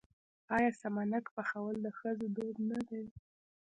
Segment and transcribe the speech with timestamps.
[0.55, 3.03] آیا سمنک پخول د ښځو دود نه دی؟